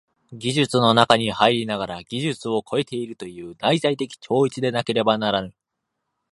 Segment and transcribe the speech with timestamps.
[0.33, 5.53] 技術の中に入りながら技術を超えているという内在的超越でなければならぬ。